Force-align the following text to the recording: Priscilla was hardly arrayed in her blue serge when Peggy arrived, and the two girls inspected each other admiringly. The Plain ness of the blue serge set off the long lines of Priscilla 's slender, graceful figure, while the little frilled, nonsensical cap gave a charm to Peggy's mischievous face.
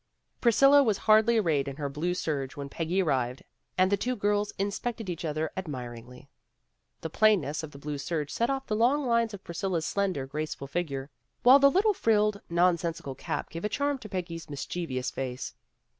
Priscilla 0.39 0.81
was 0.81 0.97
hardly 0.97 1.37
arrayed 1.37 1.67
in 1.67 1.75
her 1.75 1.87
blue 1.87 2.15
serge 2.15 2.57
when 2.57 2.69
Peggy 2.69 3.03
arrived, 3.03 3.43
and 3.77 3.91
the 3.91 3.97
two 3.97 4.15
girls 4.15 4.51
inspected 4.57 5.11
each 5.11 5.23
other 5.23 5.51
admiringly. 5.55 6.27
The 7.01 7.11
Plain 7.11 7.41
ness 7.41 7.61
of 7.61 7.69
the 7.69 7.77
blue 7.77 7.99
serge 7.99 8.31
set 8.31 8.49
off 8.49 8.65
the 8.65 8.75
long 8.75 9.05
lines 9.05 9.35
of 9.35 9.43
Priscilla 9.43 9.79
's 9.79 9.85
slender, 9.85 10.25
graceful 10.25 10.65
figure, 10.65 11.11
while 11.43 11.59
the 11.59 11.69
little 11.69 11.93
frilled, 11.93 12.41
nonsensical 12.49 13.13
cap 13.13 13.51
gave 13.51 13.63
a 13.63 13.69
charm 13.69 13.99
to 13.99 14.09
Peggy's 14.09 14.49
mischievous 14.49 15.11
face. 15.11 15.53